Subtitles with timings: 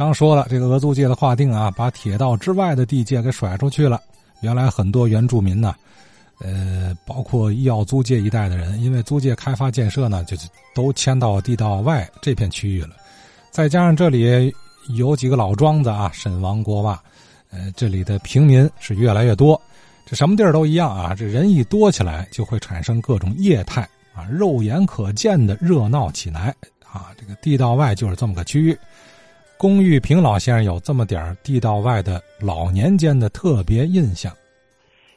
[0.00, 4.00] 刚说了，这个俄租界的划定啊，把铁道之外的地界给甩出去了。
[4.40, 5.74] 原来很多原住民呢，
[6.38, 10.38] 呃，包括医药租界一带的人，因为租界开发建设呢，就
[10.74, 12.96] 都迁到地道外这片区域了。
[13.50, 14.50] 再加上这里
[14.96, 16.98] 有几个老庄子啊，沈王郭洼，
[17.50, 19.60] 呃，这里的平民是越来越多。
[20.06, 23.82] 这什么地儿都一样啊，这人一多起来，就会产生各种业态
[24.14, 26.54] 啊，肉眼可见的热闹起来
[26.90, 27.12] 啊。
[27.20, 28.74] 这个地道外就是这么个区域。
[29.60, 34.32] 龚玉平老先生有这么点地道外的老年间的特别印象。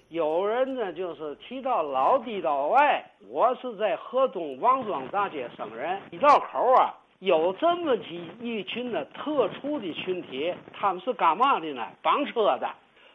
[0.10, 5.98] 有人呢，就是提到老地道外，我是在河东王庄大街生人。
[6.12, 11.88] 地道口啊，有这么几一群呢特殊的群体，他们是干嘛的呢？
[12.02, 12.70] 绑车的。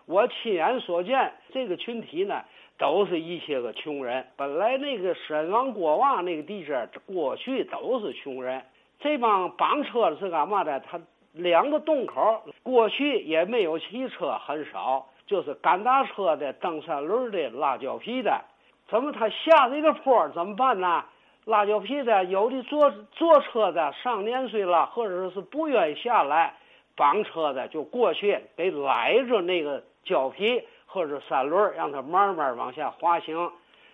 [0.07, 2.43] 我亲眼所见，这个群体呢，
[2.79, 4.25] 都是一些个穷人。
[4.35, 8.63] 本来那个沈王郭洼那个地界，过去都是穷人。
[8.99, 10.81] 这帮绑车的是干嘛的？
[10.81, 10.99] 他。
[11.39, 18.41] 两个洞口过去也没有汽车，很少，就是赶大车的、蹬三轮的、拉胶皮的。
[18.89, 21.05] 怎么他下这个坡怎么办呢？
[21.45, 26.55] 拉胶皮的有的坐坐车的上年岁了，或者是不愿意下来，
[26.97, 33.53] 绑车的就过去得赖着那个胶皮或者三轮，让他慢慢往下滑行。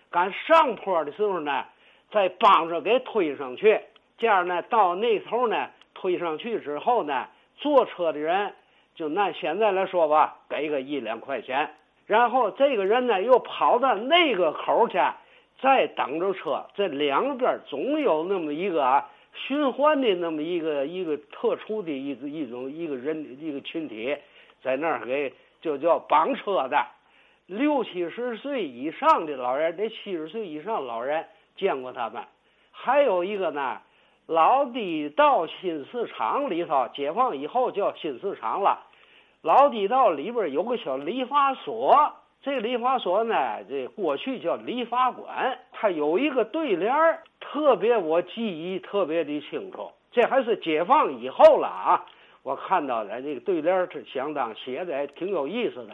[0.09, 1.63] 赶上坡的时候呢，
[2.09, 3.79] 再帮着给推上去。
[4.17, 7.27] 这样呢，到那头呢，推上去之后呢。
[7.57, 8.53] 坐车的人
[8.95, 11.69] 就拿现在来说吧，给个一两块钱，
[12.05, 14.97] 然后这个人呢又跑到那个口去，
[15.61, 16.65] 再等着车。
[16.75, 24.17] 这两边总有那么一个啊循环的那么一个一个特殊的一一种一个人一个群体，
[24.61, 26.85] 在那儿给就叫绑车的，
[27.47, 31.25] 六七十岁以上的老人，得七十岁以上老人
[31.55, 32.23] 见过他们，
[32.71, 33.81] 还有一个呢。
[34.27, 38.79] 老地道新市场里头，解放以后叫新市场了。
[39.43, 45.59] 老地道里边有个小理发所，这理发所呢，这过去叫理发馆。
[45.71, 49.91] 它有一个对联儿，特别我记忆特别的清楚。
[50.11, 52.05] 这还是解放以后了啊！
[52.41, 55.93] 我看到的这个对联是相当写的挺有意思的。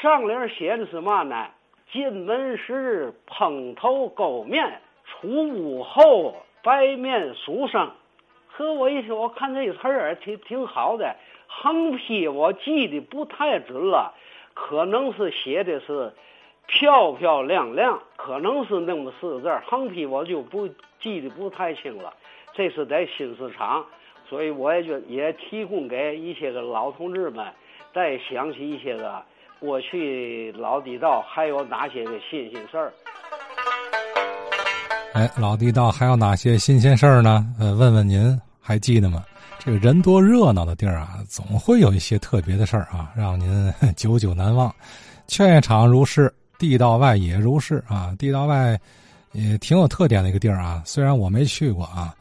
[0.00, 1.46] 上联写的是嘛呢？
[1.92, 6.36] 进门时蓬头垢面，出屋后。
[6.64, 7.90] 白面书生，
[8.48, 11.14] 和我一说，我看这词儿挺挺好的。
[11.46, 14.14] 横批我记得不太准了，
[14.54, 16.10] 可能是写的是
[16.66, 19.60] 漂漂亮亮，可能是那么四个字。
[19.66, 20.66] 横批我就不
[20.98, 22.14] 记得不太清了。
[22.54, 23.84] 这是在新市场，
[24.26, 27.46] 所以我也就也提供给一些个老同志们，
[27.92, 29.22] 再想起一些个
[29.60, 32.94] 过去老地道还有哪些个新鲜事儿。
[35.14, 37.46] 哎，老地道还有哪些新鲜事儿呢？
[37.56, 39.22] 呃，问问您还记得吗？
[39.60, 44.74] 这个人多热闹的地儿啊，总会有一些特别的事儿啊，让您久久难忘。
[45.28, 48.12] 劝业场如是，地道外也如是啊。
[48.18, 48.76] 地道外
[49.30, 52.12] 也挺有特点的一个地儿啊，虽然我没去过啊，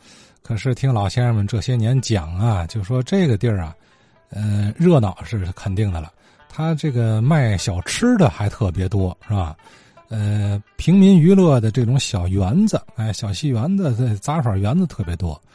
[0.43, 3.75] 可是听老先生们这些年讲啊，就说这个地儿啊，
[4.29, 6.13] 呃，热闹是肯定的了。
[6.47, 9.55] 他这个卖小吃的还特别多，是吧？
[10.13, 15.41] 呃，平民娱乐的这种小园子，哎，小戏园子、杂耍园子特别多。